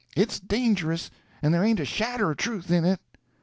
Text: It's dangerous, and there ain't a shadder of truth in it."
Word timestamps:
It's 0.15 0.39
dangerous, 0.39 1.11
and 1.43 1.53
there 1.53 1.63
ain't 1.63 1.79
a 1.79 1.85
shadder 1.85 2.31
of 2.31 2.37
truth 2.37 2.71
in 2.71 2.85
it." 2.85 2.99